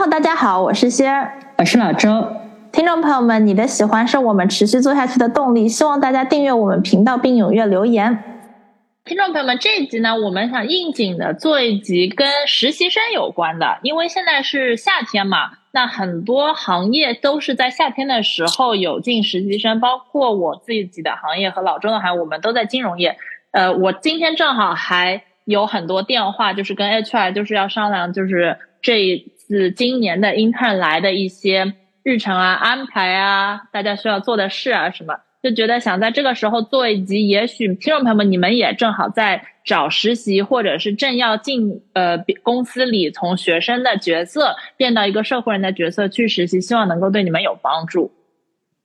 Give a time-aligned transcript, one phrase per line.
[0.00, 0.10] 哇吼！
[0.10, 2.26] 大家好，我是仙儿，我是老周。
[2.72, 8.18] 听众朋友们，你的喜欢是我们持续做下去的动力，希望大家订阅我们频道并踊跃留言。
[9.04, 23.18] 听众朋友们，这一集呢，我们想应景的做一集跟实习生有关的，因为现在是夏天嘛，那很多行业都是在夏天的时候有进实习生，包括我自己的行业和老周的行业，我们都在金融业。
[23.50, 29.26] 呃，我今天正好还有很多电话，就是跟 HR 就是要商量，就是这。
[29.50, 48.12] 是今年的 intern 来的一些日程啊、安排啊，大家需要做的事啊什么，就觉得想在这个时候做一集，也许听众朋友们你们也正好在找实习，或者是正要进呃公司里从学生的角色变到一个社会人的角色去实习，希望能够对你们有帮助。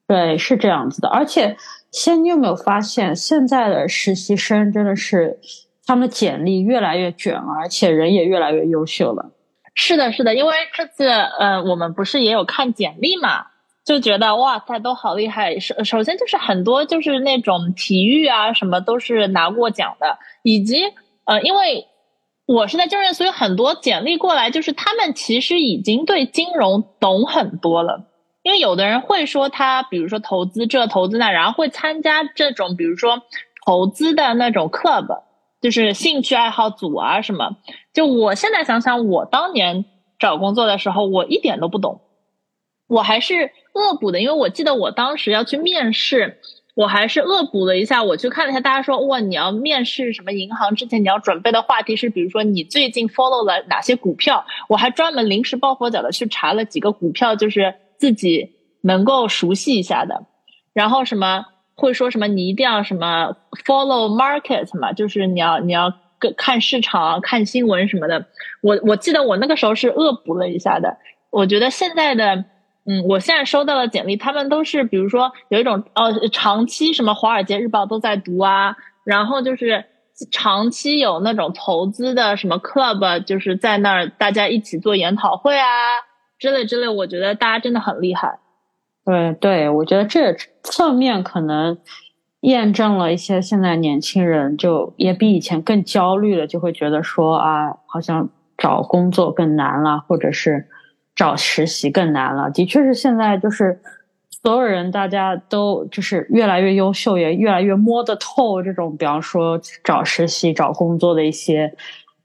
[0.08, 1.08] 对，是这样子的。
[1.08, 1.55] 而且，
[1.91, 5.39] 现你有没有发现，现在的实习生真的是
[5.86, 9.31] 他们的简历越来越卷了，而且人也越来越优秀了。
[9.78, 13.48] 是的，是的，因为这次，呃，我们不是也有看简历嘛，
[13.86, 15.59] 就觉得哇塞，都好厉害。
[15.59, 20.82] 首首先就是很多就是那种体育啊什么都是拿过奖的，以及
[21.26, 21.86] 呃，因为
[22.48, 28.08] 我是在就任，所以很多简历过来就是他们其实已经对金融懂很多了。
[28.44, 33.23] 因为有的人会说他，比如说投资这投资那，然后会参加这种比如说
[33.66, 35.22] 投资的那种 club。
[35.62, 37.58] 就是兴趣爱好组啊什么，
[37.96, 39.86] 就我现在想想，我当年
[40.20, 42.02] 找工作的时候，我一点都不懂，
[42.88, 46.39] 我还是恶补的，因为我记得我当时要去面试，
[46.76, 58.52] 我还是恶补了一下，我去看了一下，大家说哇，你要面试什么银行之前，你要准备的话题是，比如说你最近 follow 了哪些股票，我还专门临时抱佛脚的去查了几个股票，就是自己
[58.82, 60.26] 能够熟悉一下的，
[60.73, 61.45] 然后什么。
[61.78, 62.28] 会说什么？
[62.28, 63.36] 你一定要什么
[63.66, 64.94] follow market 嘛？
[64.94, 65.92] 就是你要你要
[66.37, 68.26] 看市场、看新闻什么的。
[68.61, 70.98] 我我记得我那个时候是恶补了一下的。
[71.30, 72.45] 我觉得现在的，
[72.86, 79.86] 嗯，我现在收到的简历，他们都是比如说有一种哦，长期什么《华尔街日报》都在读啊，然后就是
[80.31, 85.67] 长期有那种投资的什么 club，就是在那儿大家一起做研讨会啊
[86.39, 86.87] 之类之类。
[86.87, 88.39] 我觉得大家真的很厉害。
[89.05, 90.33] 对对，我觉得这
[90.64, 91.77] 侧面可能
[92.42, 100.68] 验证了一些现在年轻人就也比以前更焦虑了，就会觉得说啊，好像找工作更难了，或者是
[101.16, 102.52] 找实习更难了。
[102.52, 103.82] 的确是现在就是
[104.30, 111.76] 所有人大家都就是越来越优秀，也越来越摸得透这种，比方说找实习、找工作的一些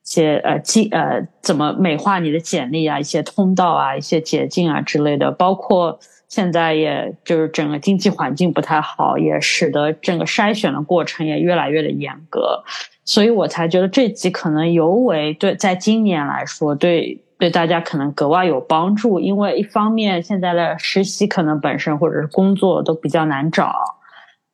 [0.04, 5.98] 些呃技呃怎么美化你的简历啊，一些通道啊，一些捷径啊之类的，包括。
[6.30, 12.64] 现在也就是整个经济环境不太好，也使得整个筛选的过程也越来越的严格，
[13.04, 23.74] 所以我才觉得这集可能尤为对，在今年来说，对对大家可能格外有帮助，因为一方面现在的实习可能本身或者是工作都比较难找，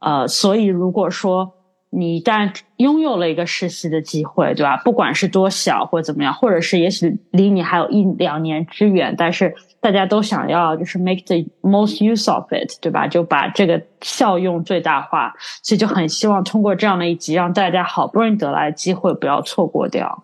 [0.00, 1.53] 呃，所以如果说。
[1.98, 4.76] 你一旦拥有了一个实习的机会，对吧？
[4.84, 13.06] 不管是多小或怎么样，或者是也许离你还有一两年之远，但是大家都想要就是 make the most use of it，对吧？
[13.08, 20.22] 就把这个效用最大化，所以就很希望通过这样的一集，让大家好不容易得来的机会不要错过掉。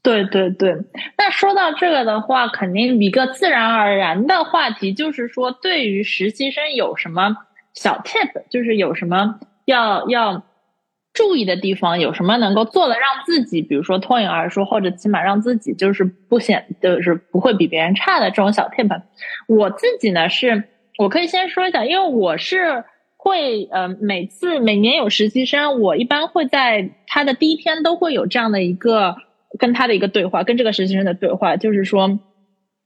[0.00, 0.76] 对对对，
[1.18, 7.36] 那说到这个的话，肯定一个自然而然的话题就是说，对于实习生有什么
[7.74, 10.44] 小 tip，就是有什么要要。
[11.14, 19.00] 注意的地方有什么能够做的让自己，比如说脱颖而出，或者起码让自己就是不显，就是不会比别人差的这种小 tip。
[19.46, 20.64] 我自己呢是，
[20.98, 22.82] 我可以先说一下，因为我是
[23.16, 29.14] 会，呃，每次每年有实习生，我一般会在他的第一天都会有这样的一个
[29.56, 32.18] 跟他的一个对话，跟这个实习生的对话，就是说，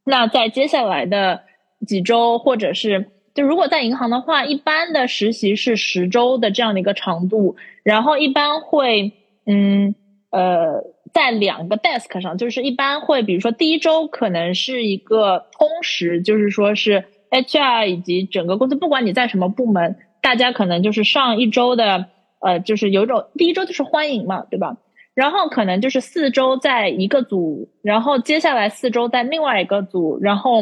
[0.05, 1.45] 那在接下来的
[1.87, 3.07] 几周或者是。
[3.35, 7.55] 就如果在银行的话，一般的实习是十周的这样的一个长度，
[7.89, 9.15] 然后一般会，
[9.47, 9.95] 嗯，
[10.31, 10.83] 呃，
[11.15, 22.09] 在两个 desk 上，就是一般会，比如说第一周可能是一个通识，就是说是 HR 以及整个公司，不管你在什么部门，大家可能就是上一周的，
[22.43, 24.77] 呃，就是有一种第一周就是欢迎嘛，对吧？
[25.15, 30.61] 然后可能就是四周在一个组，然后接下来四周在另外一个组，然后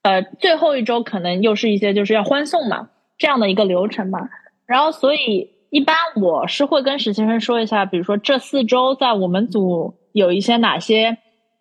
[0.00, 2.88] 呃最后一周可能又是一些就是要欢送嘛
[3.18, 4.30] 这样的一个流程嘛。
[4.64, 11.18] 然后所以一般我是会跟实习生说一下，比如说这四周在我们组有一些哪些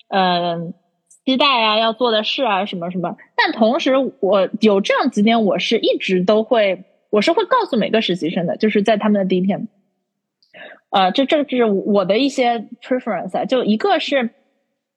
[0.09, 0.74] 嗯
[1.25, 3.18] 期待啊要做的事啊什么什么。
[3.36, 9.68] 但同时我有这样几点，我是一直都会我是会告诉每个实习生的，就是在他们的第一天。
[10.89, 14.30] 呃，这这是我的一些 preference，就一个是，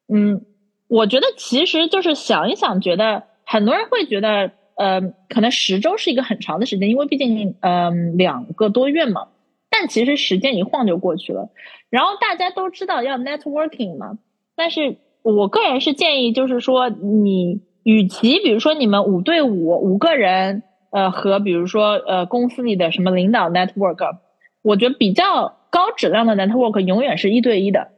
[0.07, 0.47] 嗯，
[0.87, 9.29] 我觉得其实就是想一想，觉得很多人会觉得，呃，可能十周是一个很长的时间，因为毕竟，嗯，两个多月嘛。
[9.69, 11.51] 但其实时间一晃就过去了。
[11.91, 14.19] 然后大家都知道要 networking 嘛，
[14.57, 24.17] 但是我个人是建议，就是说，你与其比如说你们五对五五个人，呃，和比如说呃公司里的什么领导 network，
[24.63, 25.59] 我觉得比较。
[25.73, 27.93] 高质量的 network 永远是一对一的，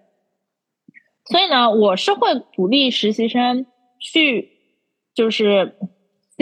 [1.25, 3.65] 所以呢，我是会鼓励实习生
[3.99, 4.51] 去，
[5.15, 5.77] 就是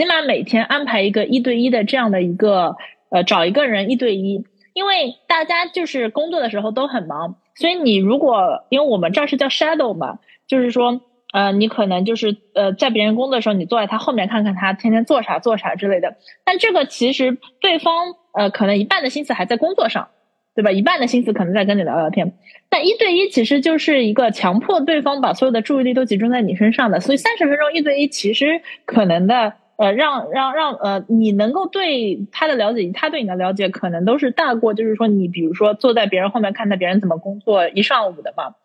[0.01, 2.75] 起码每天安排一个一对一的这样的一个
[3.11, 4.43] 呃，找一个人一对一，
[4.73, 10.17] 因为大家就是工作的时候都很忙，所以你如果因为我们这儿是叫 shadow 嘛，
[10.47, 11.01] 就是说
[11.33, 20.07] 呃，你可能就是呃，在别人工作的时候，你坐在他后面看看他天天做啥做啥之类的，但这个其实对方呃，可能一半的心思还在工作上。
[20.53, 20.71] 对吧？
[20.71, 22.33] 一半的心思可能在跟你聊聊天，
[22.69, 38.55] 但一对一其实就是一个强迫对方把所有的注意力都集中在你身上的，所以三十分钟一对一其实可能的呃，让让让呃，你能够对他的了解，他对你的了解，可能都是大过就是说你比如说坐在别人后面看着别人怎么工作一上午的嘛。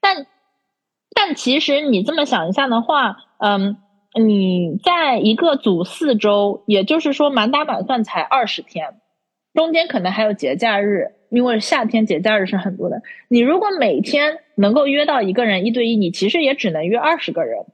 [0.00, 0.26] 但
[1.14, 3.76] 但其实你这么想一下的话，嗯，
[4.14, 9.00] 你在一个组四周，也就是说满打满算才二十天，
[9.54, 11.12] 中间可能还有节假日。
[11.28, 17.66] 因为夏天节假日是很多的，你如果每天能够约到一个人一对一，你其实也只能约二十个人，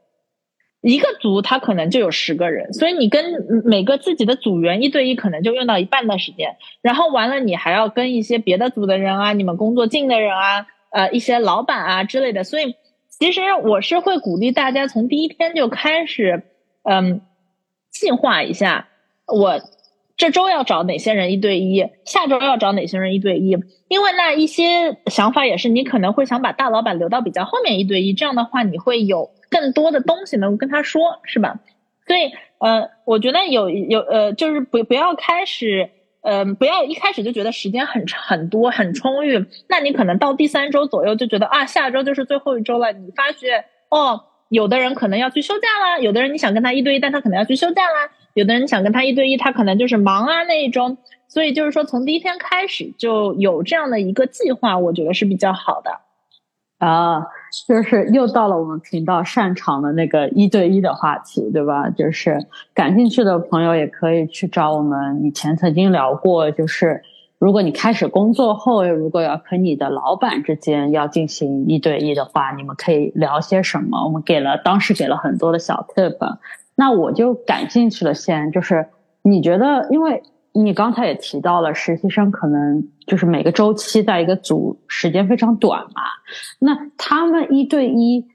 [0.82, 3.24] 一个组他可能就有十个人，所以你跟
[3.64, 12.74] 每个自己的组员一对一，可能就用到一半的时间，然后完了你还要跟一些别的组的人啊，你们工作近的人啊，呃，一些老板啊之类的，所以
[13.08, 16.42] 其实我是会鼓励大家从第一天就开始，
[16.82, 17.22] 嗯，
[17.90, 18.88] 计划一下
[19.26, 19.60] 我。
[20.16, 21.88] 这周要找哪些人一对一？
[22.04, 23.56] 下周要找哪些人一对一？
[23.88, 31.60] 因为那一些想法也是你可能会想把大老板留到比较后面一对一，这样的话你会有更多的东西能跟他说，是吧？
[32.06, 35.90] 所以呃，我觉得有有呃，就是不不要开始
[36.22, 48.10] 呃，不要一开始就觉得时间很很多很充裕，那你可能到第三周左右就觉得啊，下周就是最后一周了，你发觉哦，有的人可能要去休假啦，有的人你想跟他一对一，但他可能要去休假啦。
[48.34, 50.98] 有的人想跟他一对一，他可能就是忙啊那一种，
[51.28, 56.00] 所以就是说从第一天开始就有这样的一个计划，我觉得是比较好的。
[56.78, 57.28] 啊，
[57.68, 61.88] 就是又到了我们频道擅长的那个一对一的话题，对吧？
[61.90, 62.44] 就是
[62.74, 67.02] 感兴趣的朋友也可以去找我们以前曾经聊过，就是
[67.38, 74.04] 如果你开始工作后，如果要和你的老板之间要进行一对一的话，你们可以聊些什么？
[74.04, 76.18] 我们给了当时给了很多的小 tip。
[76.82, 78.88] 那我就感兴趣了，先就是
[79.22, 80.20] 你觉得，因为
[80.52, 86.02] 你刚才也提到了，实习生可能就是每个周期在一个组时间非常短嘛，
[86.58, 88.26] 那他们一对一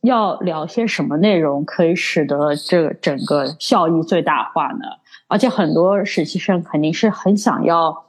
[0.00, 4.84] 要聊些什么内容，可以使得这整个效益最大化呢？
[5.28, 8.06] 而且很多实习生肯定是很想要，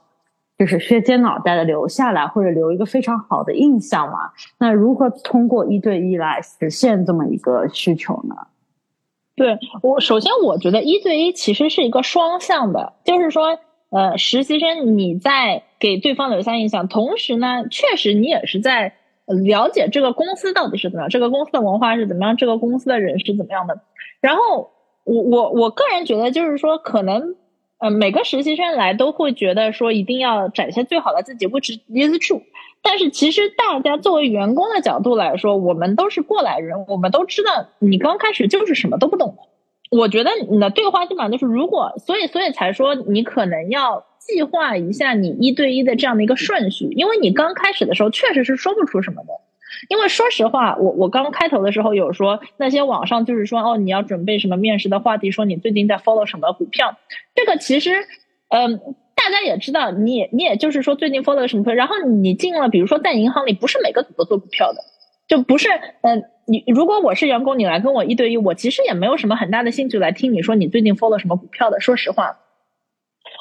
[0.58, 4.32] 就是削尖脑袋的留下来，或者留一个非常好的印象嘛。
[4.58, 8.34] 那如何通过一对一来实现这么一个需求呢？
[9.36, 13.58] 对我，首先我觉得一对一其实是一个双向的，就是说，
[13.90, 18.94] 呃，实习生你在给对方留下印象，同时呢，确实你也是在
[19.26, 23.80] 了解这个公司到底是怎么样，这个公司的文化是怎么样，这个公司的人是怎么样的。
[24.20, 24.70] 然后，
[25.04, 27.36] 我我我个人觉得，就是说，可能，
[27.80, 32.42] 呃，每个实习生来都会觉得说，一定要展现最好的自己，which is true。
[32.82, 39.36] 但是其实大家作为员工的角度来说，我们都是过来人，我们都知道你刚开始就是什么都不懂。
[39.90, 49.28] 我觉得你的对话基本上就是，如果所以所以才说你可能要计划一下你一对一的这样的一个顺序，因为你刚开始的时候确实是说不出什么的。
[49.88, 56.96] 因为说实话，我我刚开头的时候有说那些网上就是说哦你要准备什么面试的话题，说你最近在 follow 什么股票，
[57.34, 57.94] 这个其实
[58.48, 58.80] 嗯。
[59.22, 64.80] 大家也知道，你你也就是说最近 follow 什么然后你进了，比如说在银行里，不是每个组都做股票的，
[65.28, 65.68] 就不是，
[66.00, 71.80] 嗯，你如果我是员工，你来跟我一对一，我其实也没有什么很大的兴趣来听你说你最近 follow 什么股票的。
[71.80, 72.38] 说实话，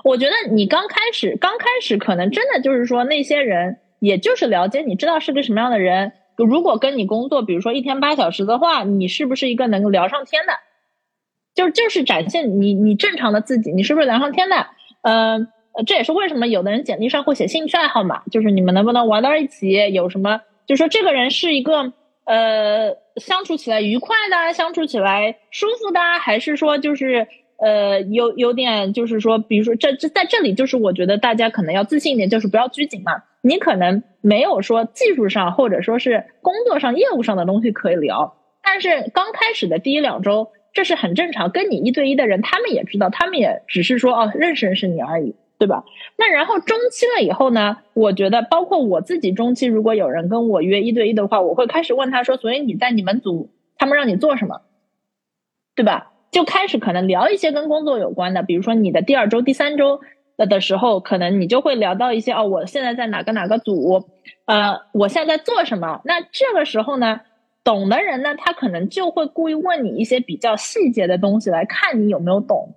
[0.04, 6.12] 我觉得你刚开始刚开始可能真的就是说那些人，也就是了解你知道是个什么样的人。
[6.46, 10.54] 如果跟你工作，比如说一天八小时的话，你是不是一个能够聊上天的？
[11.56, 14.68] 就就是展现你你正常的自己，你是不是聊上天的？
[15.02, 15.40] 呃，
[15.86, 21.92] 这也是为什么有的人简历上会写兴趣爱好嘛，就是你们能不能玩到一起，有什么，就说这个人是一个
[22.26, 27.28] 呃相处起来愉快的，相处起来舒服的，还是说就是
[27.62, 33.24] 呃有有点就是说，比如说这这在这里就是我觉得大家可能要自信一点，就是不要拘谨嘛。
[33.42, 41.50] 你可能没有说技术上或者说是工作上业务上的东西可以聊，但是刚开始的第一两周，这是很正常。
[41.50, 45.86] 跟你一对一的人，他们也知道，他们也只是说哦，认识认识你而已，对吧？
[46.18, 47.78] 那然后中期了以后呢？
[47.94, 54.62] 我觉得包括我自己中期，如果有人跟我约一对一的话，我会开始问他说：“所以你在你们组，他们让你做什么？
[55.76, 60.00] 对吧？”就开始可能聊一些跟工作有关的，比如说你的第二周、第三周。
[60.40, 64.08] 的的时候，可能你就会聊到一些哦，我现在在哪个哪个组，
[64.46, 66.00] 呃，我现在在做什么？
[66.06, 67.20] 那这个时候呢，
[67.66, 72.74] 懂的人呢，他可能就会故意问你一些比较细节的东西，来看你有没有懂。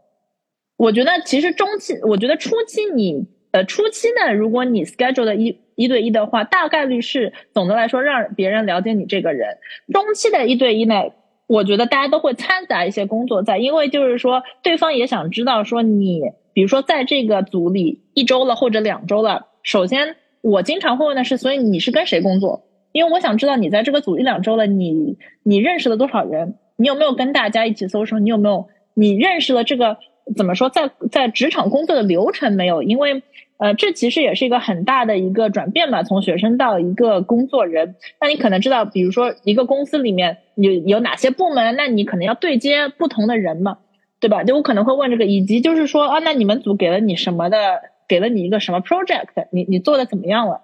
[0.76, 9.58] 我觉得其实中期，我觉得初期你呃初期呢，如果你 schedule 的一一对一的话，大概率是总的来说让别人了解你这个人。
[9.92, 10.96] 中期的一对一呢，
[11.46, 16.20] 我觉得大家都会掺杂一些工作在，因为就是说对方也想知道说你。
[16.54, 22.64] 比如说，在这个组里一周了或者两周了，首先我经常会问的是，所以你是跟谁工作？
[22.92, 26.58] 因为我想知道你在这个组一两周了，你你认识了多少人？
[26.76, 28.20] 你有没有跟大家一起搜索？
[28.20, 29.96] 你有没有你认识了这个
[30.36, 32.82] 怎么说，在在职场工作的流程没有？
[32.82, 33.22] 因为
[33.58, 37.96] 呃，这其实也是一个很大的一个转变吧，从学生到一个工作人。
[38.20, 43.78] 那你可能知道，比如说一个公司里面有有哪些部门，那你可能要对接不同的人嘛。
[44.20, 44.44] 对吧？
[44.44, 47.80] 就我可能会问这个，以及就是说啊，那你们组给了你什么的？
[48.06, 49.48] 给了你一个什么 project？
[49.50, 50.60] 你你做的怎么样了？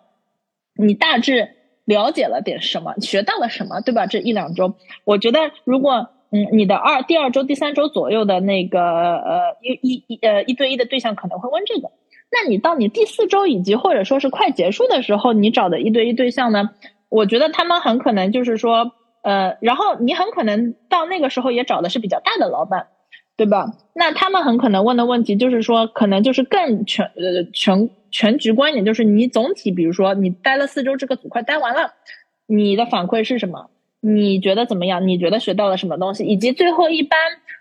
[0.76, 1.48] 你大致
[1.84, 2.94] 了解了点什么？
[3.00, 3.80] 学到了什么？
[3.80, 4.06] 对吧？
[4.06, 11.90] 这一两周，我觉得如果嗯，你的二第二周、第三周左右的那个呃一一一呃一对一的对象可能会问这个，
[12.30, 16.70] 那你到你第四周以及或者说是快结束的时候，你找的一对一对象呢？
[17.08, 18.92] 我觉得他们很可能就是说
[19.22, 22.88] 呃，然后你很可能到那个时候也找的是比较大的老板。
[23.38, 23.66] 对吧？
[23.94, 31.92] 那他们很可能问的问题就是说，可能就是更全呃全全局观点，就是你总体，比如说你待了四周，这个组快待完了，
[32.48, 33.70] 你的反馈是什么？
[34.00, 35.06] 你觉得怎么样？
[35.06, 36.24] 你觉得学到了什么东西？
[36.24, 37.18] 以及最后一般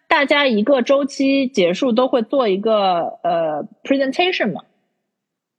[0.08, 4.62] 大家一个周期结束都会做一个呃 presentation 嘛？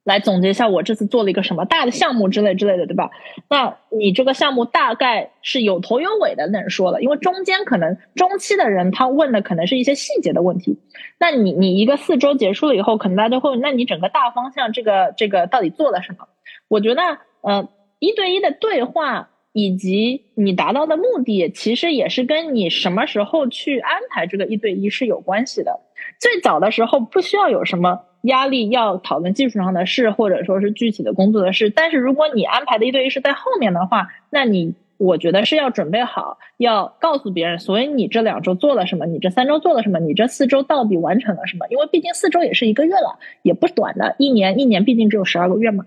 [0.04, 3.10] 来总结一下，我这次做了一个什么大的项目之类之类的，对吧？
[3.50, 10.78] 那你这个项目大概是有头有尾的，那说了，因为中间可能中期的人他问的可能是一些细节的问题。
[11.18, 16.26] 那你你一个四周结束了以后，可能大家会问，那你整个大方向这个这个到底做了什么？
[16.68, 17.02] 我觉得，
[17.42, 17.68] 呃，
[17.98, 25.80] 一对一的对话以及你达到的目的，其实也是跟你什么时候去安排这个一对一是有关系的。
[26.18, 28.00] 最早的时候不需要有什么。
[28.22, 31.70] 压力要讨论技术上的事，或者说是具体的工作的事。
[31.70, 41.66] 但是如果你安排的一对一是在后面的话，那你我觉得是要准备好，要告诉别人，所以你这两周做了什么，你这三周做了什么，你这四周到底完成了什么？
[41.70, 44.16] 因为毕竟四周也是一个月了，也不短的。
[44.18, 45.86] 一年一年毕竟只有十二个月嘛。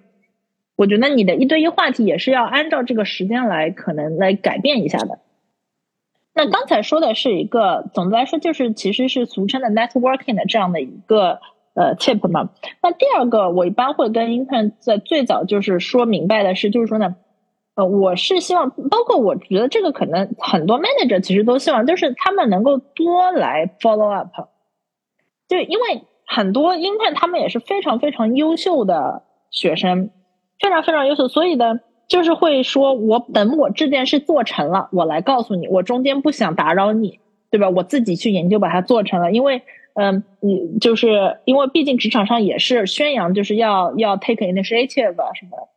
[0.81, 5.19] 我觉得你的一对一话题也是要按照这个时间来，可能来改变一下的。
[6.33, 11.39] 那刚才说的是一个，总的来说就是其实是俗称的 networking 的这样的一个。
[11.73, 12.49] 呃，tip 嘛，
[12.83, 17.15] 那第二个我一般会跟 intern 在最早就是说明白的是，就是说呢，
[17.75, 24.49] 呃，我是希望，包括我觉得这个可能很多 manager 其实都希望，就是他们能够多来 follow up，
[25.47, 30.09] 就因为很多 intern 他们也是非常非常优秀的学生，
[30.61, 37.69] 非常非常优秀，所以呢，就是会说我等我这件事做成了，我来告诉你，我中间不想打扰你，对吧？
[37.69, 39.61] 我自己去研究把它做成了，因为。
[39.93, 45.67] 嗯，你就是因为毕竟职场上也是宣扬就是要要 take initiative 什么的。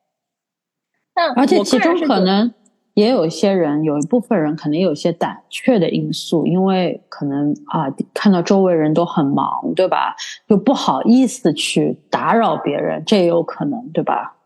[1.17, 2.55] 那而且其中可能
[2.95, 10.15] 也有一些人，有一部分人可能有一些胆怯的因素，因为可能啊看到周围人都很忙，对吧？
[10.47, 14.37] 又不好意思去打扰别人，这也有可能，对吧？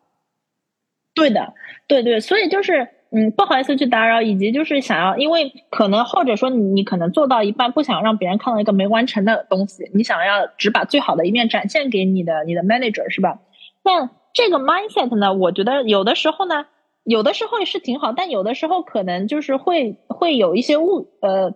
[1.18, 1.54] 对的，
[1.86, 2.88] 对对，所以就是。
[3.10, 13.38] 嗯，不好意思去打扰，以及就是想要，因为可能或者说你你可能做到一半，不想让别人看到一个没完成的东西，你想要只把最好的一面展现给你的你的 manager 是吧？
[13.82, 16.66] 那这个 mindset 呢，我觉得有的时候呢，
[17.02, 21.54] 有的时候是挺好，但有的时候可能就是会会有一些误呃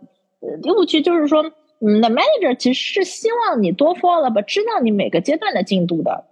[0.75, 1.43] 误区，就是说，
[1.87, 6.25] 嗯，那 manager 其实是希望你多 follow up，知道你每个阶段的进度的，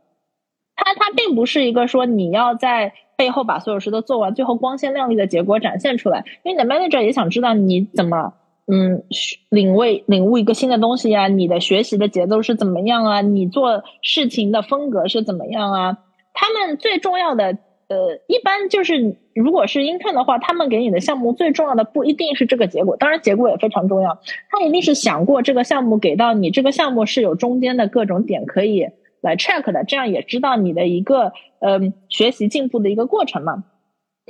[0.76, 2.94] 他他并不是一个说你要在。
[3.20, 6.24] 背后把所有事都做完，最后光鲜亮丽的结果展现出来。
[6.42, 8.32] 因为你的 manager 也想知道你怎么，
[8.66, 9.02] 嗯，
[9.50, 15.98] 领会领悟一个新的东西呀，你的学习的节奏是怎么样啊，你做事情的风格是怎么样啊？
[16.32, 17.58] 他们最重要的。
[17.90, 24.16] 呃，一般就是如果是 intern 的话，他们给你的项目最重要的不一定是这个结果，当然结果也非常重要。
[24.48, 28.86] 他一定是想过这个项目给到你，这个项目是有中间的各种点可以
[29.20, 33.64] 来 check 的，这样也知道你的一个呃学习进步的一个过程嘛。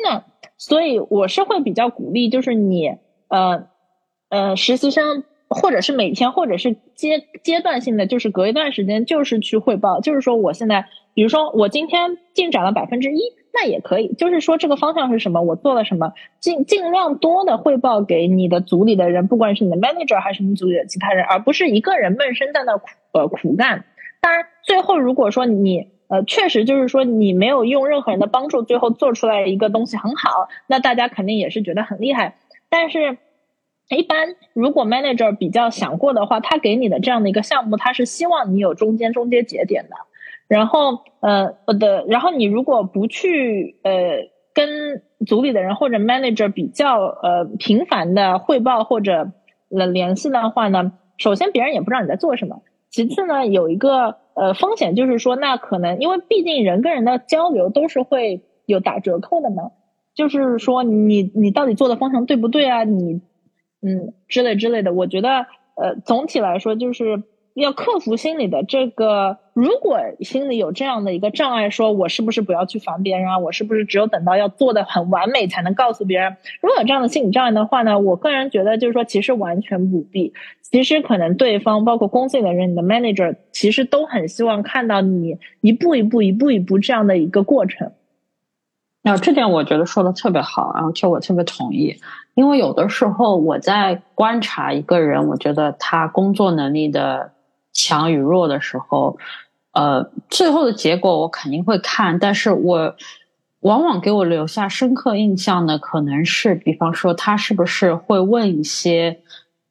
[0.02, 0.24] 那
[0.56, 2.96] 所以我是会比较鼓励，就是你
[3.28, 3.68] 呃
[4.28, 13.20] 呃实习生或者是每天或者是阶阶段性的，就是隔一段时间就是去汇报，就是说我现在比如说我今天进展了百分之一。
[13.52, 23.84] 那也可以，就是说这个方向是什么，我做了什么，尽尽量多的汇报给你的组里的人，不管是你的 manager 还是你组里的其他人，而不是一个人闷声在那苦呃苦干。
[24.20, 32.36] 当然，最后如果说你呃确实就是说你没有用任何人的帮助，最后做出来一个东西很好，那大家肯定也是觉得很厉害。
[32.68, 33.18] 但是，
[33.88, 39.96] 一般如果 manager 比较想过的话，他给你的这样的一个项目，他是希望你有中间中间节点的。
[40.46, 49.30] 然后，呃，我的，然后你如果不去，呃，跟组里的人或者 manager 比较，呃，频繁的汇报或者
[49.70, 59.70] 呃联系的话呢，首先别人也不知道你在做什么，其次呢，有一个呃风险就是说，那可能因为毕竟人跟人的交流都是会有打折扣的嘛，
[60.14, 62.84] 就是说你你到底做的方向对不对啊？
[62.84, 63.22] 你
[63.80, 67.22] 嗯之类之类的，我觉得，呃，总体来说就是。
[67.54, 73.38] 要克服心里的这个，如果心里有这样的一个障碍，说我是不是不要去烦别人啊？
[73.38, 76.36] 我是不是只有等到要做的很完美才能告诉别人？
[76.60, 77.98] 如果有这样的心理障碍的话呢？
[77.98, 80.32] 我个人觉得就是说，其实完全不必。
[80.62, 87.90] 其实可能对方，包括公司里的人，你的 manager，其实都很希望看到你一步一步、一步一步这样的一个过程。
[89.02, 91.96] 那这点我觉得说的特别好，而且我特别同意。
[92.34, 97.32] 因为有的时候我在观察一个人，我觉得他工作能力的。
[97.80, 99.18] 强与弱的时候，
[99.72, 102.94] 呃，最后的结果我肯定会看，但是我
[103.60, 109.20] 往往给我留下深刻印象的，可能是，比方说他是不是会问一些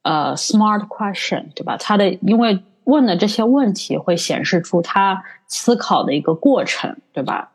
[0.02, 1.76] 呃 smart question，对吧？
[1.76, 7.50] 他的因为问的这些问题会显示出他思考的一个过程，对吧？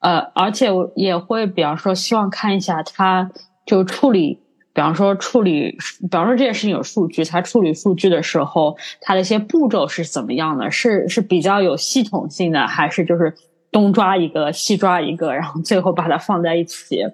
[0.00, 3.30] 呃，而且我也会，比方说希望看一下他
[3.66, 4.40] 就处理。
[4.78, 10.70] 比方说处理，比方说这件事情有数据，他处理数据的时候，他的一些步骤是怎么样的？
[10.70, 13.34] 是是比较有系统性的，还是就是
[13.72, 17.04] 东抓一个西抓一个，然后最后把它放在一起？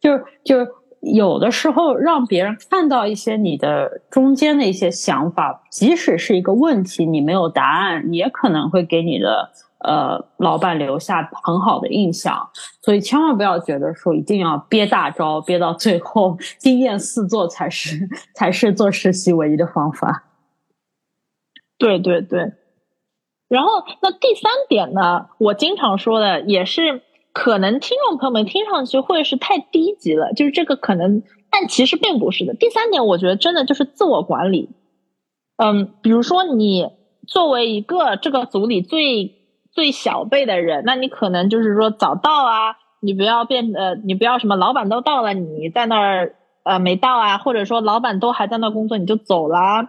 [0.00, 0.66] 就是就是
[1.00, 9.52] 有的时候让别人看到一些你的中间的一些想法，即使是一个问题，你没有答案，也可能会给你的。
[9.84, 12.50] 呃，老板留下很好的印象，
[12.82, 20.24] 所以千万不要觉得说一定要憋大招，憋到最后惊艳四座才是 才是做实习唯一的方法。
[21.78, 22.52] 对对对，
[23.48, 32.54] 然后那第三点呢，我经常说的也是，可能听众朋友们听上去会是太低级了，就是这个可能，但其实并不是的。
[32.54, 34.70] 第三点，我觉得真的就是自我管理。
[35.56, 36.88] 嗯，比如说你
[37.26, 39.41] 作为一个这个组里最。
[39.72, 49.88] 最小辈的人，那你可能就是说早到啊，你不要变呃，你不要什么老板都到了，你在那儿呃没到啊，或者说老板都还在那工作你就走了，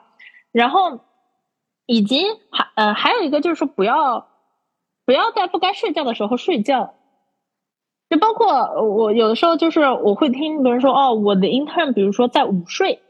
[0.54, 1.02] 然后
[1.86, 4.28] 以及还呃还有一个就是说不要
[5.06, 6.94] 不要在不该睡觉的时候睡觉，
[8.10, 13.02] 就包括我有的时候就是我会听别人说哦，我的 intern 比如说在午睡，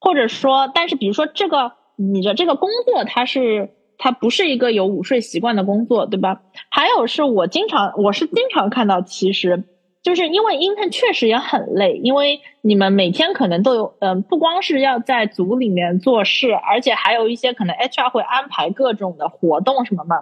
[0.00, 3.76] 或者说但是比如说这个你的这个工作它是。
[4.02, 6.40] 它不是一个有午睡习惯的工作，对吧？
[6.70, 9.64] 还有是我经常，我是经常看到，其实
[10.02, 20.16] 就是因为 intern 确实也很累，因为你们每天可能都有，嗯，不光是要在组里面做事，而且还有一些可能 HR 会安排各种的活动什么嘛。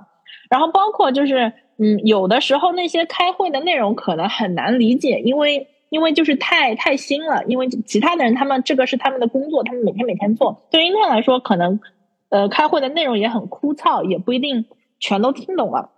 [0.51, 11.79] 然后包括就是，嗯，有的时候那些开会的内容可能很难理解，因为因为就是太太新了，因为其他的人他们这个是他们的工作，他们每天每天做，对于他来说可能。
[12.29, 14.67] 呃，开会的内容也很枯燥，也不一定
[14.99, 15.91] 全都听懂了。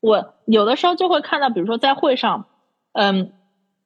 [0.00, 2.46] 我有的时候就会看到，比如说在会上，
[2.92, 3.32] 嗯，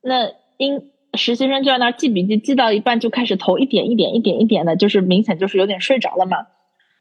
[0.02, 6.46] 那因实习生就在那儿记笔记，记到一半就开始头一点一点一点一点的，就是明显就是有点睡着了嘛。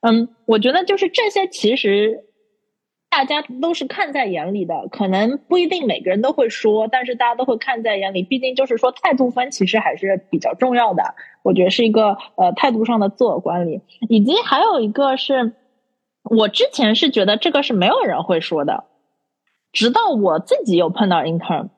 [0.02, 2.27] 嗯，我觉得就是这些其实。
[3.10, 8.22] 大家都是看在眼里的，可能不一定每个人都会说，但是大家都会看在眼里。
[8.22, 13.82] 毕竟就是说态度分其实还是比较重要的，我觉得是一个呃态度上的自我管理。
[14.10, 15.54] 以及还有一个是，
[16.24, 18.84] 我之前是觉得这个是没有人会说的，
[19.72, 21.70] 直到我自己有碰到 intern，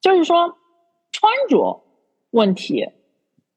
[0.00, 0.56] 就是说
[1.10, 1.82] 穿着
[2.30, 2.90] 问题，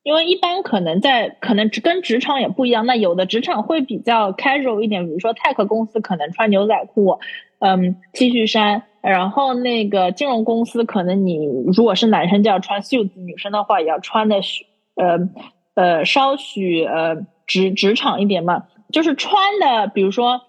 [0.07, 7.19] 因为一般可能在可能跟职场也不一样，那有的职场会比较 casual 一点，比如说 tech 公司可能穿牛仔裤，
[7.59, 14.65] 嗯，T 恤衫，然后那个金融公司可能你如果是男生就要穿袖子，女生的话也要穿的许
[14.95, 15.19] 呃
[15.75, 20.43] 呃稍许呃职职场一点嘛，就是穿的比如说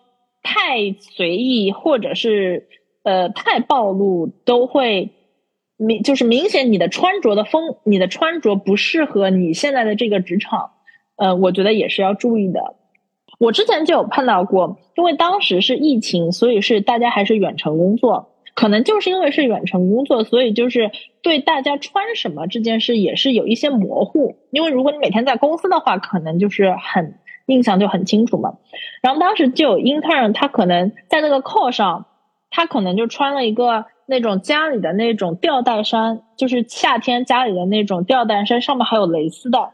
[0.44, 2.68] 太随意或者是
[3.02, 5.10] 呃太暴露都会。
[5.78, 10.72] 明就是明显，你的穿着的风，你的穿着不适合你现在的这个职场，
[11.16, 12.74] 呃，我觉得也是要注意的。
[13.38, 20.90] 我之前就有碰到过，因为当时是疫情，所以是大家还是远程工作，可能就是因为是远程工作，所以就是
[21.22, 24.36] 对大家穿什么这件事也是有一些模糊。
[24.50, 27.14] 因为如果你每天在公司的话，可能就是很
[27.46, 28.54] 印象就很清楚嘛。
[29.00, 32.06] 然后当时就有 intern，他可能在那个 call 上，
[32.50, 33.84] 他可能就穿了一个。
[34.10, 39.72] 那种家里的那种吊带衫，就是夏天家里的那种吊带衫，上面还有蕾丝的。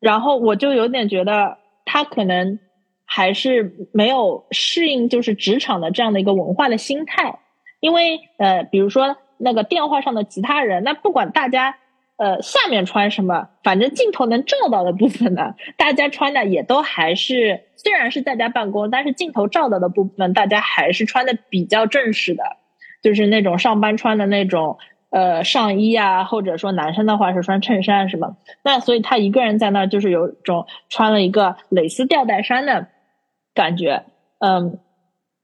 [0.00, 2.58] 然后我就有点觉得他可能
[3.04, 7.38] 还是没有适应，就是职场的这样的一个文化的心态。
[7.78, 11.78] 因为呃，比如说那个电话上的其他人，那不管大家
[12.16, 22.42] 呃下面穿什么，反正镜头能照到的部分呢，大家穿的也都还是虽然是在家办公，但是镜头照到的部分，大家还是穿的比较正式的。
[23.06, 24.78] 就是那种上班穿的那种
[25.10, 28.34] 呃上衣啊，或者说男生的话是穿衬衫是吧？
[28.64, 32.88] 那所以他一个人在那儿就是有种穿了一个蕾丝吊带衫的
[33.54, 34.02] 感觉，
[34.40, 34.80] 嗯，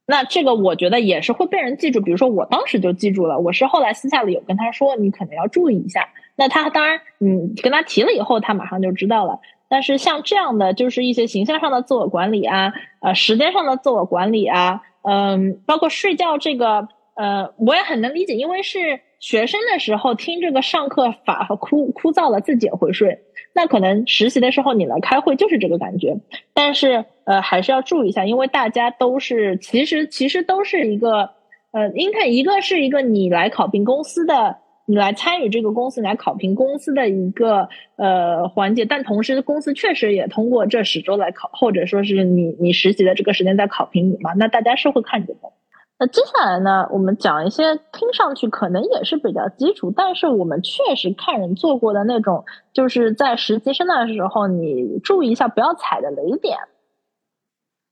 [0.08, 2.00] 那这个我觉得也是会被人记住。
[2.00, 6.08] 比如说我当时就记住了，我是后来私下里有跟他说，你可能要注意一下。
[6.34, 9.38] 那他当然，嗯，跟他提了以后，他马上就知道了。
[9.68, 12.72] 但是像这样的，就是一些形象上的自我管理啊，
[13.02, 16.88] 呃，时间上的自我管理啊，嗯，包括睡觉这个。
[17.14, 23.20] 呃，我也很能理解，因为是学生的时候听这个上课法和枯枯燥了，自己也会睡。
[23.54, 26.16] 那可能实习的时候你来开会就是这个感觉，
[26.54, 31.30] 但是呃还是要注意一下，因为大家都是其实其实都是一个
[31.72, 45.52] 呃你看一个是一个你来考评公司的，你来参与这个公司来考评公司的一个呃环节，但同时公司确实也通过这十周来考，或者说是你你实习的这个时间在考评你嘛，那大家是会看见的。
[46.02, 56.58] 那接下来呢，我们讲一些听上去可能也是比较基础，但是我们确实看人做过的那种，就是在实习生的时候，你注意一下不要踩的雷点。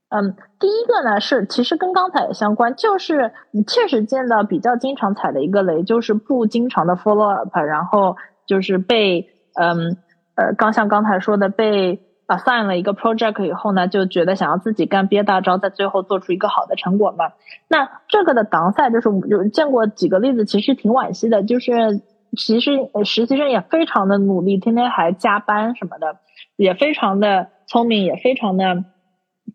[0.08, 9.96] 嗯，第一个呢是其实跟刚才也相关，就是你确实见到比较经常踩的一个雷，就是不经常的 follow up，然后就是被嗯
[10.34, 12.09] 呃刚像刚才说的被。
[12.30, 17.32] Assign 了一个 project 以后呢，就觉得想要自己干憋大招，在最后做出一个好的成果嘛。
[17.68, 21.42] 那这个的 downside 就是有见过几个例子，其实挺惋惜的。
[21.42, 22.00] 就是
[22.36, 22.70] 其实
[23.04, 26.18] 实习生也非常的努力，天天还加班什么的，
[26.56, 28.84] 也非常的聪明，也非常的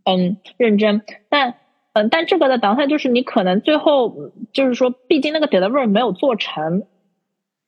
[0.04, 1.02] 嗯认真。
[1.30, 1.56] 但
[1.94, 4.14] 嗯，但这个的 downside 就是你可能最后
[4.52, 6.84] 就是说，毕竟那个 deliver 没有做成，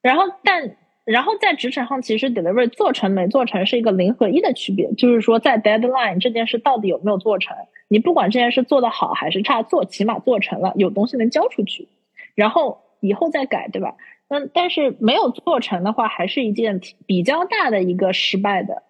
[0.02, 0.76] 然后但。
[1.08, 7.56] 然后在职场上，其实 delivery 做成没做成是一个零和一的区别，就是说在 deadline 这件事到底有没有做成，
[7.88, 11.88] 你不管这件事做得好还是差，做起码做成了，有东西能交出去，
[12.36, 13.96] 然后以后再改，对吧？
[14.28, 18.84] 那但是没有做成的话，还是一件比较大的一个失败的，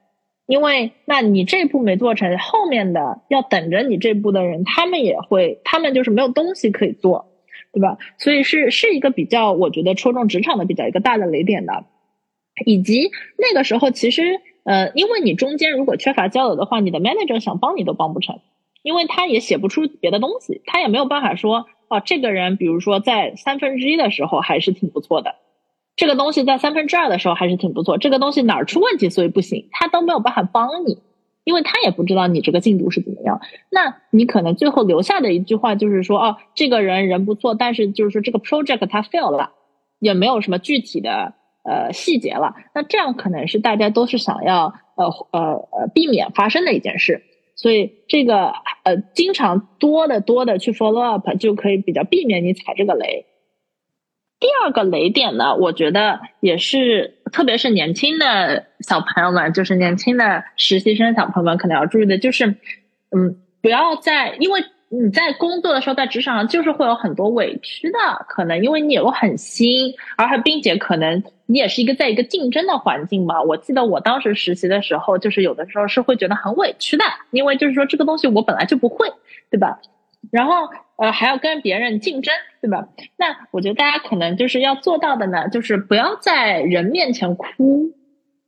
[0.48, 7.28] 因为那你这步没做成，后面的要等着你这步的人，他们也会，他们就是没有东西可以做，
[7.72, 8.00] 对吧？
[8.18, 11.86] 所以是是一个比较，我觉得戳中职场的比较一个大的雷点的。
[12.66, 18.40] 以及那个时候，其实呃，因为你中间如果缺乏交流的话，你的 manager 想帮你都帮不成，
[18.84, 25.36] 因为他也写不出别的东西，他也没有办法说哦，这个人比如说在三分之一的时候还是挺不错的，
[25.96, 30.98] 这个东西在三分之二的时候还是挺不错，这个东西哪儿出问题所以不行，他都没有办法帮你，
[31.44, 33.40] 因为他也不知道你这个进度是怎么样。
[33.70, 39.52] 那你可能最后留下的一句话就是说哦，这个人人不错，但是就是说这个 project 他 fail 了，
[40.00, 41.36] 也没有什么具体的。
[41.68, 47.24] 呃，细节了，那这样可能是大家都是想要呃呃呃避免发生的一件事，
[47.58, 48.54] 所以这个
[48.84, 53.26] 呃经常多的多的去 follow up 就可以比较避免你踩这个雷。
[54.40, 62.46] 第二个雷点呢，我觉得也是，特别是年轻的小朋友们，就是年轻的实习生小朋友们可能要注意的，就是
[63.12, 64.64] 嗯，不要在因为。
[64.90, 67.98] 你在工作的时候，在职场上就是会有很多委屈的，
[68.28, 73.42] 可能因为你有很新，而且并且可能你也是一个在一个竞争的环境嘛。
[73.42, 79.12] 我记得我当时实习的时候，就是有的时候是会觉得很委屈的，因为就是说这个东西我本来就不会，
[79.52, 79.80] 对吧？
[80.32, 82.88] 然后呃还要跟别人竞争，对吧？
[83.18, 87.92] 那我觉得大家可能就是要做到的呢，就是不要在人面前哭，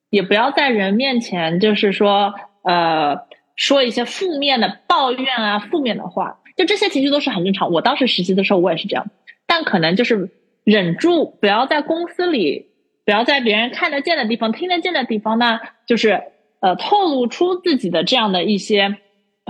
[0.09, 3.27] 也不要在人面前就是说呃
[3.59, 7.69] 说一些负面的抱怨啊、负面的话，就这些情绪都是很正常。
[7.69, 9.05] 我当时实习的时候我也是这样，
[9.45, 10.31] 但可能就是
[10.63, 12.67] 忍住，不要在公司里。
[13.05, 16.21] 不要在别人看得见的地方、听得见的地方呢，就是
[16.59, 18.97] 呃透露出自己的这样的一些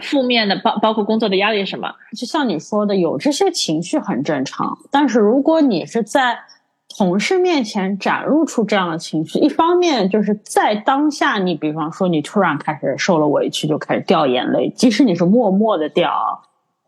[0.01, 1.93] 负面的，包包括工作的压力什么。
[2.17, 4.77] 就像你说的，有这些情绪很正常。
[4.89, 6.39] 但是如果你是在
[6.99, 16.11] 同事面前展露出这样的情绪，一方面就是在当下，你比方说你突然开始受了委屈，就开始掉眼泪，即使你是默默的掉，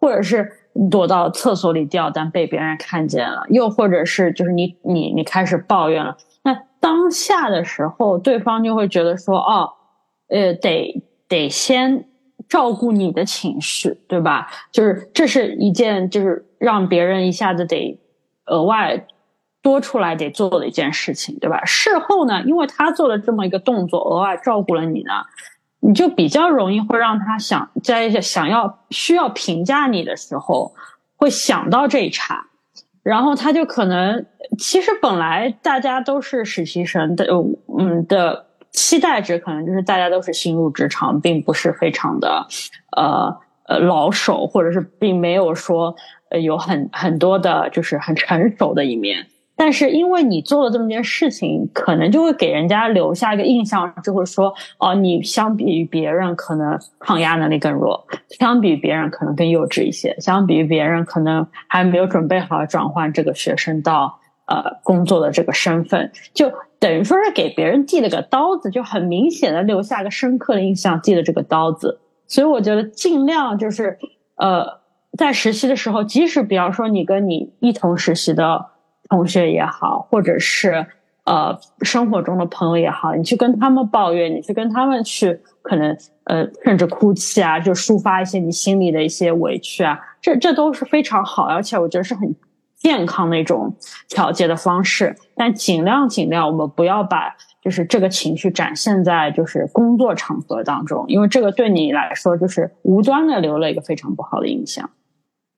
[0.01, 0.51] 或者是
[0.91, 6.17] 躲到厕所里掉，但被别人看见了，又或者是就是你你你开始抱怨了。
[6.43, 9.71] 那当下的时候，对方就会觉得说：“哦，
[10.27, 12.03] 呃，得得先
[12.49, 14.49] 照顾你的情绪，对吧？
[14.73, 17.97] 就是这是一件，就是让别人一下子得
[18.47, 19.05] 额外
[19.61, 21.63] 多出来得做的一件事情，对吧？
[21.65, 25.13] 事后呢，因为他做了这么一个动作，额外照顾了你呢，
[25.79, 30.73] 你就比较容易会让他想在想要需要评价你的时候，
[31.15, 32.47] 会想到这一茬。”
[33.03, 34.27] 然后他就可能，
[34.59, 37.25] 其实本来大家都是实习生的，
[37.79, 42.45] 嗯的期待值可能就是大家都是新入职场，并不是非常的，
[42.95, 43.35] 呃
[43.67, 45.95] 呃老手，或者是并没有说
[46.43, 49.25] 有很很多的，就是很成熟的一面。
[49.63, 58.03] 但是因为你做了这么件事情，可能就会给人家留下一个印象，就会说哦，你相比于别人可能抗压能力更弱，
[58.39, 71.99] 相比于别人可能更幼稚一些，相比于别人可能还没有准备好转换这个学生到呃工作的这个身份，就等于说是给别人递了个刀子，就很明显的留下一个深刻的印象，递了这个刀子。
[72.25, 73.99] 所以我觉得尽量就是
[74.37, 74.79] 呃
[75.15, 78.70] 在实习的时候，即使比方说你跟你一同实习的。
[79.11, 80.87] 同学也好，或者是
[81.25, 92.33] 呃生活中的朋友也好，你去跟他们抱怨，你去跟他们去可能呃甚至哭泣啊，就抒发一些你心里的一些委屈啊，这这都是非常好，而且我觉得是很
[92.77, 93.75] 健康的一种
[94.07, 95.13] 调节的方式。
[95.35, 104.89] 但尽量尽量，我们不要把就是这个情绪展现在就是工作场合当中，因为这个对你来说就是无端的留了一个非常不好的印象。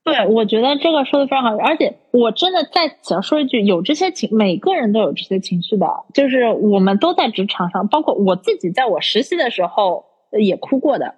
[0.05, 10.03] 对，我觉得这个说的非常好，而且我真的再想说一句，有这些情，每个人都有这些情绪的，就是我们都在职场上，包括我自己，在我实习的时候
[10.37, 11.15] 也哭过的，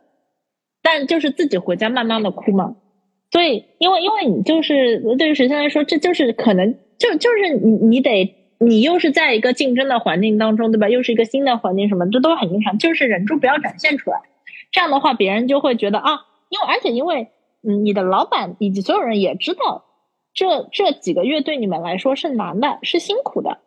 [0.84, 2.76] 但就是自己回家慢慢的哭嘛。
[3.32, 10.90] 所以，因为因为你就是对于实习来说，这就是可能就就是你你得你又是在一个竞争的环境当中，对吧？
[10.90, 14.20] 又是一个新的环境，什么这都很正常，就是忍住不要展现出来，
[14.72, 16.12] 这样的话别人就会觉得啊，
[16.50, 17.30] 因为而且因为。
[17.66, 19.86] 你的老板以及所有人也知道，
[20.34, 23.58] 这这几个月对你们来说是难的，是辛苦的，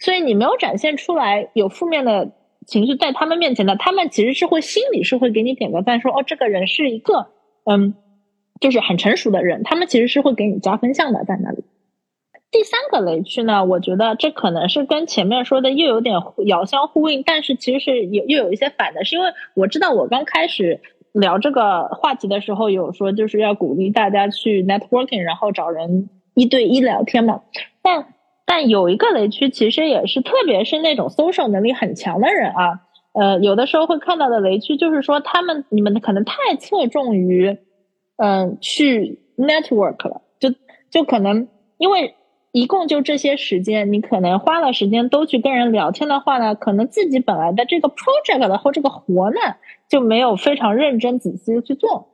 [0.00, 2.32] 所以你没有展现出来有负面的
[2.66, 7.28] 情绪在他们面前的，他们其实是会心里是会给你点个赞，说哦，这个人是一个
[7.64, 7.94] 嗯，
[8.58, 11.64] 就是很成熟的人，他们其实是会给你加分项的在那里。
[12.50, 20.80] 第三个雷区呢，我觉得这可能是跟前面说的又有点遥相呼应，但是其实是又又有一些反的，是因为我知道我刚开始。
[21.14, 27.42] 聊这个话题的时候，有说就是要鼓励大家去 networking，然后找人一对一聊天嘛。
[27.82, 32.80] 但但有一个雷区，其实也是，特别是那种 social 能力很强的人啊，
[33.12, 37.58] 呃，有的时候会看到的雷区，就是说他们你们可能太侧重于，
[38.16, 40.52] 嗯，去 network 了，就
[40.90, 41.48] 就可能
[41.78, 42.14] 因为
[42.54, 49.36] 一共就这些时间，你可能花了时间都去跟人聊天的话呢，可能自己本来的这个 project 的或这个活呢。
[49.86, 52.08] 就没有非常认真仔细的去做，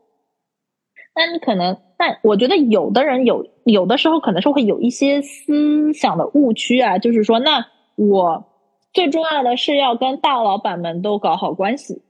[1.14, 8.44] 那你可能，但我觉得有的人有有的时候可能是会有一些思想的误区啊，就是说，那我
[8.92, 12.02] 最重要的是要跟大老板们都搞好关系，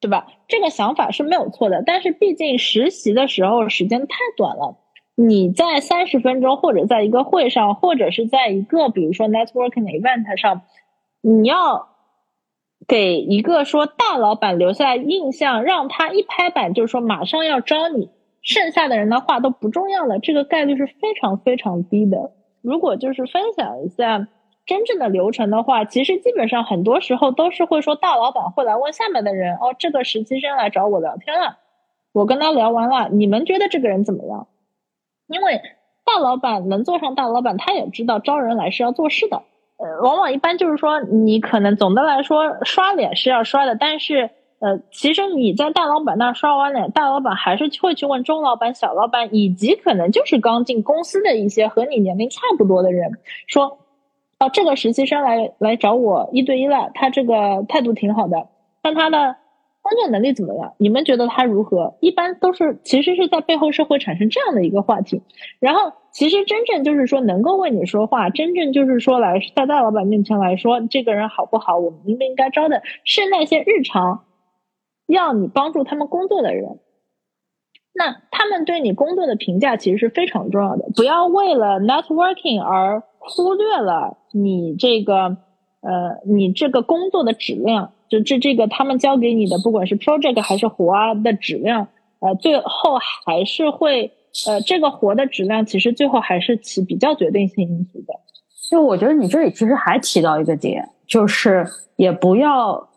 [0.00, 0.26] 对吧？
[0.46, 4.76] 这个想法是没有错的，但是毕竟实习的时候时间太短了，
[5.26, 10.62] 你在三十分钟或者在一个会上，或者是在一个比如说 networking event 上，
[11.20, 11.88] 你要。
[12.88, 22.32] 给一个说大老板留下印象，让他一拍板就是说马上要招你，剩下的人的话都不重要了，这个概率是非常非常低的。
[22.62, 24.26] 如果就是分享一下
[24.64, 31.58] 真正的流程的话，其实基本上很多时候都是会说大老板会来问下面的人，哦，这个实习生来找我聊天了，
[32.12, 34.48] 我跟他聊完了，你们觉得这个人怎么样？
[35.30, 35.62] 因为
[36.04, 39.42] 大老板能做上大老板，他也知道招人来是要做事的。
[39.78, 53.12] 呃，往往一般就是说，你可能总的来说刷脸是要刷的，但是呃，其实你在大老板那刷完脸，大老板还是会去问中老板、小老板，以及可能就是刚进公司的一些和你年龄差不多的人，
[53.46, 53.78] 说，
[54.40, 58.48] 哦，这个实习生来来找我一对一了，他这个态度挺好的，
[58.82, 59.36] 但他呢。
[59.82, 60.74] 工作能力怎么样？
[60.78, 61.96] 你们觉得他如何？
[62.00, 65.22] 一般都是其实是在背后是会产生这样的一个话题。
[65.58, 74.26] 然后其实真正就是说能够为你说话，真正就是说来在大老板面前来说这个人好不好，我们应不应该招的，是那些日常
[75.06, 76.78] 要你帮助他们工作的人。
[77.92, 80.90] 那他们对你工作的评价其实是非常重要的。
[80.94, 85.38] 不要为了 networking 而忽略了你这个
[85.80, 87.92] 呃你这个工作的质量。
[88.10, 91.86] 就这这个，他们交给你的，不管是 project 还是活啊的质量，
[92.18, 94.10] 呃，最后还是会，
[94.48, 98.14] 呃，这个活的质量其实最后还是起比较决定性因素的。
[98.68, 101.64] 就我觉得你这里其实还提到一个点，就是
[101.94, 102.88] 也不要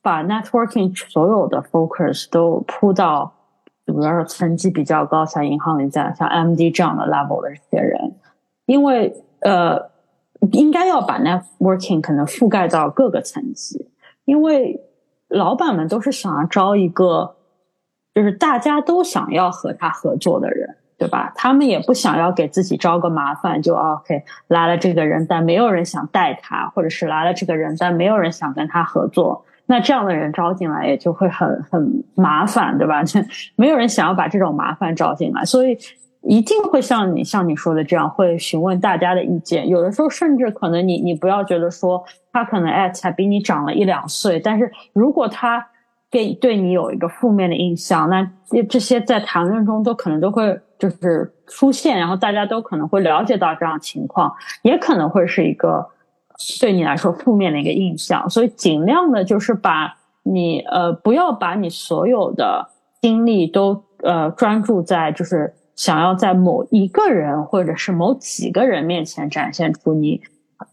[0.00, 3.30] 把 networking 所有的 focus 都铺到，
[3.84, 8.14] 比如说成绩比较高，像银行里在像 MD 这样的 level 的这些人，
[8.64, 9.90] 因为呃，
[10.50, 13.88] 应该要把 networking 可能覆盖到各个层级。
[14.24, 14.80] 因为
[15.28, 17.36] 老板们都是想要招一个，
[18.14, 21.32] 就是大家都想要和他合作的人，对吧？
[21.34, 33.02] 他们也不想要给自己招个麻烦，就 OK 来了这个人，但没有人想带他，或者是来了这个人，但没有人想跟他合作，那这样的人招进来也就会很很麻烦，对吧？
[33.56, 35.78] 没有人想要把这种麻烦招进来，所以。
[36.22, 39.68] 一定会像你像你说的这样，会询问大家的意见。
[39.68, 45.66] 有的时候甚至可能你你不要觉得说他可能哎才比你长了一两岁，但是如果他
[46.10, 48.28] 给对你有一个负面的印象，那
[48.68, 54.32] 这些在谈论中都可能都会就是出现，然后大家都可能会了解到这样情况，
[54.62, 55.84] 也可能会是一个
[56.60, 58.30] 对你来说负面的一个印象。
[58.30, 62.68] 所以尽量的就是把你呃不要把你所有的
[63.00, 65.52] 精力都呃专注在就是。
[65.82, 70.20] 想要在某一个人或者是某几个人面前展现出你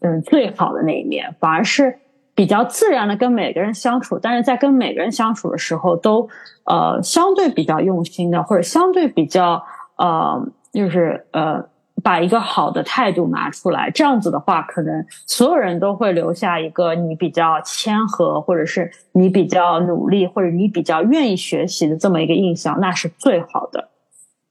[0.02, 1.98] 嗯最好的那一面，反而是
[2.32, 6.28] 比较自然的跟每个人相处，但是在跟每个人相处的时候，都
[6.64, 9.60] 呃相对比较用心的，或者相对比较
[9.96, 10.40] 呃
[10.72, 11.60] 就是呃
[12.04, 23.88] 把一个好的态度拿出来，这样子的话，可能所有人都会留下一个你比较谦和，或者是你比较努力，或者你比较愿意学习的这么一个印象，那是最好的。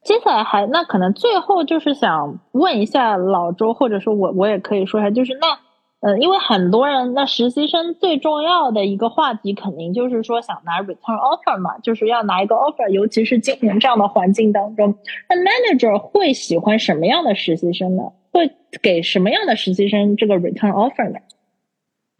[0.03, 5.59] 接下来还那可能最后就是想问一下老周，或者说我我也可以说一下，就是那
[5.99, 14.95] 呃，因为很多人那实习生最重要的一个话题，肯定就是说想拿 return offer 嘛，就是要拿一个 offer，尤其是今年这样的环境当中，
[15.27, 18.03] 那 manager 会喜欢什么样的实习生呢？
[18.31, 18.49] 会
[18.81, 21.19] 给什么样的实习生这个 return offer 呢？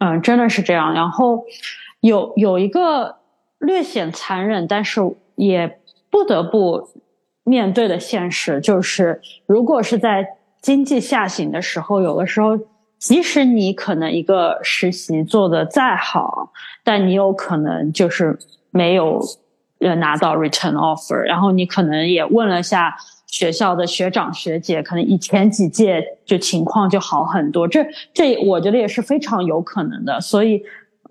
[0.00, 0.92] 嗯，真的是这样。
[0.92, 1.44] 然后
[2.00, 3.16] 有有一个
[3.58, 5.00] 略显残忍，但是
[5.36, 5.78] 也
[6.10, 6.86] 不得不。
[7.44, 10.26] 面对的现实就是，如果是在
[10.60, 12.58] 经济下行的时候，有的时候，
[12.98, 16.52] 即使你可能一个实习做的再好，
[16.84, 18.38] 但你有可能就是
[18.70, 19.20] 没有
[19.80, 22.94] 呃拿到 return offer，然后你可能也问了下
[23.26, 30.20] 学校的学长学姐，可能以前几届就情况就好很多，这这我觉得也是非常有可能的。
[30.20, 30.62] 所以，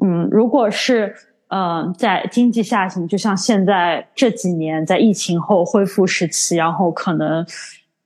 [0.02, 1.16] 嗯，如果是。
[1.50, 7.44] 嗯，在经济下行，就像现在这几年在疫情后恢复时期，然后可能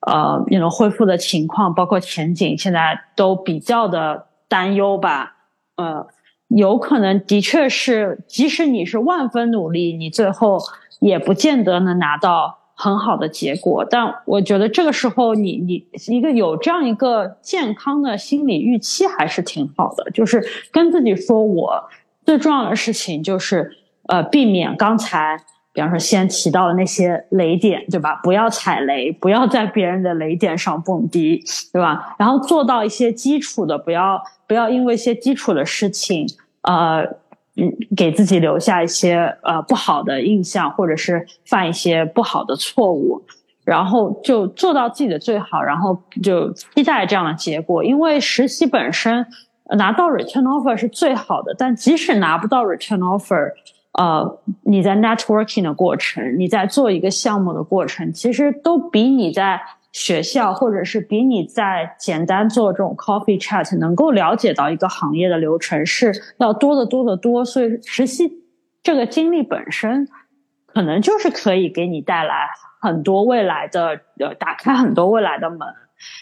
[0.08, 5.36] 呃那种恢复的情况，包括前景，现在都比较的担忧吧。
[5.76, 6.08] 呃，
[6.48, 10.58] 有可能的确是，即使你是万分努力，你最后
[11.02, 13.86] 也不见得能拿到很好的结果。
[13.90, 21.84] 但我觉得这个时候，你你一个有这样一个健康的心理预期还是挺好的，就是跟自己说我。
[22.26, 23.72] 最重要的事情就是，
[24.08, 25.38] 呃，避免刚才，
[25.74, 28.20] 比方说先提到的那些雷点，对吧？
[28.24, 32.16] 不要踩雷，不要在别人的雷点上蹦迪，对吧？
[32.18, 36.26] 然后做到一些基础的，不要不要因为一些基础的事情，
[36.62, 37.02] 呃，
[37.58, 43.22] 嗯，给自己留下一些呃不好的印象，或者是犯一些不好的错误，
[43.66, 49.26] 然后就做到自己的最好，然后就期待这样的结果，因为实习本身。
[49.78, 53.52] 拿到 return offer 是最好的，但即使拿不到 return offer，
[53.94, 59.62] 呃，你在 networking 的过程，你在做一个项目的过程，其实都比你在
[59.92, 67.46] 学校或者是比你在简单做这种 coffee chat 能够了解到一个行业的流程是要多得多得多。
[67.46, 68.44] 所以实习
[68.82, 70.08] 这个经历本身，
[70.66, 72.50] 可能就是可以给你带来
[72.82, 75.60] 很多未来的呃，打开很多未来的门。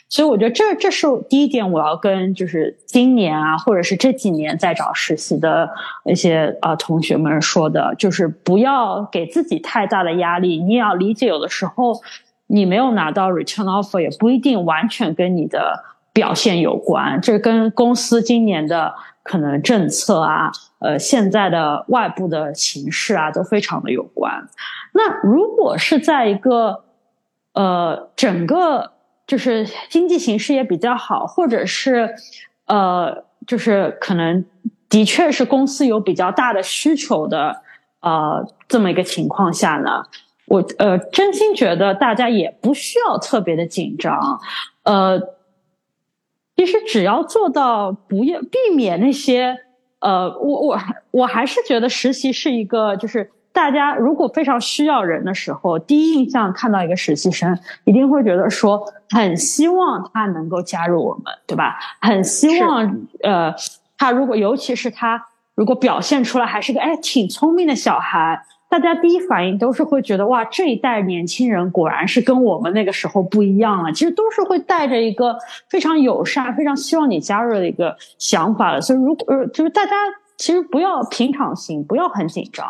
[0.09, 5.69] 所以我觉得这这是第一点，我要跟就是今年啊，或者是这几年在找实习的
[6.05, 10.57] 一些呃同学们说的，就是不要给自己太大的压力。
[10.61, 12.01] 你也要理解，有的时候
[12.47, 24.45] 你没有拿到 return offer，也不一定完全跟你的表现有关，这跟公司今年的可能政策啊，呃，现在的外部的形势啊，都非常的有关。
[24.93, 26.83] 那如果是在一个
[27.53, 28.91] 呃整个
[29.31, 32.13] 就是经济形势也比较好，或者是，
[32.65, 34.43] 呃，就是可能
[34.89, 37.61] 的确是公司有比较大的需求的，
[38.01, 40.03] 呃，这么一个情况下呢，
[40.47, 44.41] 我呃真心觉得大家也不需要特别的紧张，
[44.83, 45.17] 呃，
[46.57, 49.59] 其实只要做到不要避免那些，
[49.99, 50.77] 呃，我我
[51.11, 53.31] 我还是觉得实习是一个就是。
[53.53, 61.77] 大家如果非常需要人的时候，第一印象看到一个实习生，一定会觉得说很希望他能够加入我们，对吧？
[61.99, 63.53] 很希望呃，
[63.97, 65.21] 他如果尤其是他
[65.53, 73.91] 如果表现出来还是个哎挺聪明的小孩，大家第一反应都是会觉得哇，这一代年轻人果然是跟我们那个时候不一样了。
[73.91, 75.37] 其实都是会带着一个
[75.67, 78.79] 非常友善、非常希望你加入的一个想法的。
[78.79, 79.91] 所以如果呃，就是大家。
[80.41, 82.65] 其实不要平常心，不要很紧张，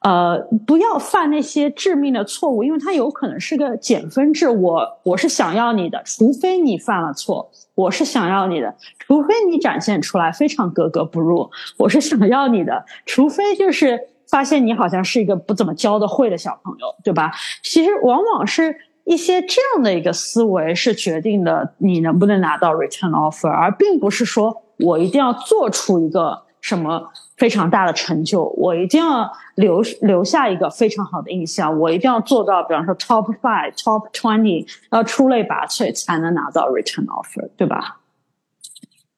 [0.00, 0.36] 呃，
[0.66, 4.48] 不要犯那些致命的错误，因为它有可能是个减分制。
[4.48, 11.48] 我我是想要你的，除非你犯了错，我是想要你的，除非你展现出来非常格格不入，
[11.78, 13.96] 我是想要你的，除非就是
[14.28, 17.30] 发现你好像是一个不怎么教的会的小朋友，对吧？
[17.62, 26.42] 其实往往是一些这样的一个思维是决定的你能不能拿到 return offer，而并不是说我一定要做出一个。
[26.64, 38.00] 什么非常大的成就，我一定要留留下一个非常好的印象，我一定要做到，比方说 top five、top twenty，要出类拔萃才能拿到 return offer，对吧？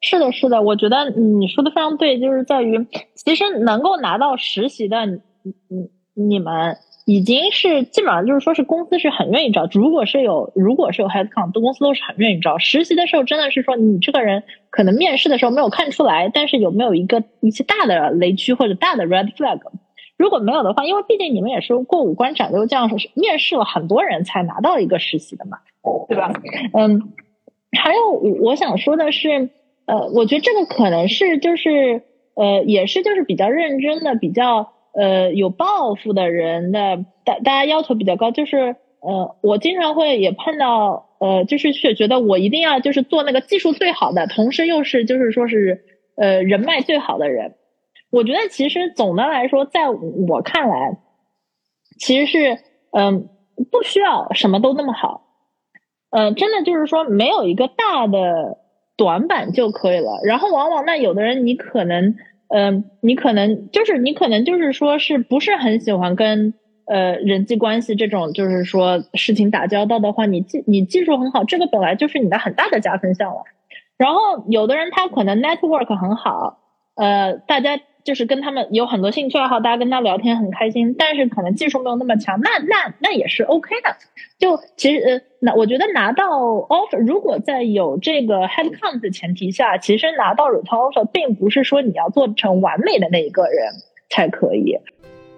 [0.01, 2.85] 是的，是的，我觉得你说的非常对，就是在于
[3.15, 5.23] 其实能够拿到实习的，你
[5.69, 6.77] 你你们。
[7.07, 12.59] 已经是基本上就是说是公司是很愿意招，如果是有如果是有 head count，公司都是很愿意招。
[12.59, 19.61] 实习的时候真的是说你这个人可能面试的时候没有看出来，但是有没有一个一些大的雷区或者大的 red flag？
[20.17, 25.59] 如果没有的话，因为毕竟你们也是过五关斩六将，面试了很多人才拿到一个实习的嘛，
[26.09, 26.33] 对吧？
[26.73, 27.13] 嗯，
[27.79, 29.49] 还有我想说的是，
[29.85, 32.03] 呃，我觉得这个可能是就是
[32.35, 34.73] 呃也是就是比较认真的比较。
[34.99, 45.85] 呃，有抱负的人的大大家要求比较高，就是呃，我经常会也碰到，呃，就是却觉得我一定要就是做那个技术最好的，同时又是就是说是
[46.17, 47.57] 呃人脉最好的人。
[48.09, 50.97] 我觉得其实总的来说，在我看来，
[51.99, 52.59] 其实是
[52.93, 53.29] 嗯
[53.71, 55.27] 不需要什么都那么好，
[56.09, 58.57] 嗯，真的就是说没有一个大的
[58.97, 60.21] 短板就可以了。
[60.25, 62.15] 然后往往那有的人你可能。
[62.49, 66.55] 嗯，你可能就是你可能就是说是不是很喜欢跟
[66.87, 73.45] 呃人际关系这种就是说事情打交道的话，你技你技术很好，这个本来就是你的很大的加分项了。
[73.97, 76.59] 然后有的人他可能 network 很好，
[76.95, 77.81] 呃，大家。
[78.07, 83.97] 就是跟他们有很多兴趣爱好，大家跟他聊天很开心，但是可能技术没有那么强，那那那也是 OK 的。
[84.39, 93.73] 就其实呃，那我觉得拿到 offer，如果在有这个 head count 的前提下，其实拿到 return offer 并不是说你要做成完美的那一个人
[94.09, 94.79] 才可以。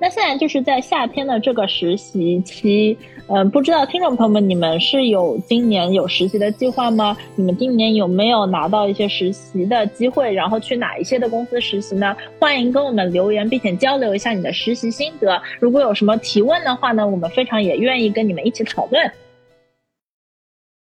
[0.01, 2.97] 那现在就是在夏天的这个实习期，
[3.27, 7.17] 嗯，不知道听众朋友们，你们是有今年有实习的计划吗？
[7.35, 10.33] 你们今年有没有拿到一些实习的机会？
[10.33, 12.17] 然后去哪一些的公司实习呢？
[12.39, 15.43] 欢迎跟我们留言，并且交流一下你的实习心得。
[15.59, 19.11] 如果有什么提问的话呢，我们非常也愿意跟你们一起讨论。